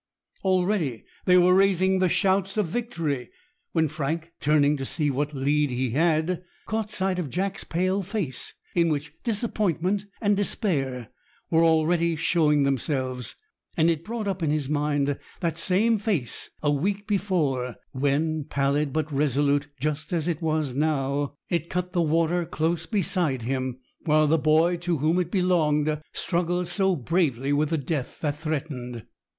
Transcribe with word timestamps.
Already 0.43 1.05
they 1.25 1.37
were 1.37 1.53
raising 1.53 1.99
the 1.99 2.09
shouts 2.09 2.57
of 2.57 2.65
victory, 2.65 3.29
when 3.73 3.87
Frank, 3.87 4.31
turning 4.39 4.75
to 4.77 4.83
see 4.83 5.11
what 5.11 5.35
lead 5.35 5.69
he 5.69 5.91
had, 5.91 6.43
caught 6.65 6.89
sight 6.89 7.19
of 7.19 7.29
Jack's 7.29 7.63
pale 7.63 8.01
face, 8.01 8.51
in 8.73 8.89
which 8.89 9.13
disappointment 9.23 10.05
and 10.19 10.35
despair 10.35 11.09
were 11.51 11.63
already 11.63 12.15
showing 12.15 12.63
themselves, 12.63 13.35
and 13.77 13.91
it 13.91 14.03
brought 14.03 14.27
up 14.27 14.41
in 14.41 14.49
his 14.49 14.67
mind 14.67 15.19
that 15.39 15.59
same 15.59 15.99
face 15.99 16.49
a 16.63 16.71
week 16.71 17.05
before, 17.05 17.75
when, 17.91 18.43
pallid 18.45 18.91
but 18.91 19.11
resolute, 19.13 19.67
just 19.79 20.11
as 20.11 20.27
it 20.27 20.41
was 20.41 20.73
now, 20.73 21.35
it 21.47 21.69
cut 21.69 21.93
the 21.93 22.01
water 22.01 22.43
close 22.43 22.87
beside 22.87 23.43
him, 23.43 23.77
while 24.05 24.25
the 24.25 24.39
boy 24.39 24.75
to 24.77 24.97
whom 24.97 25.19
it 25.19 25.29
belonged 25.29 26.01
struggled 26.11 26.67
so 26.67 26.95
bravely 26.95 27.53
with 27.53 27.69
the 27.69 27.77
death 27.77 28.17
that 28.21 28.35
threatened. 28.35 29.05